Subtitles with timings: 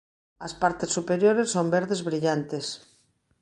[0.45, 2.65] As partes superiores son verdes brillantes.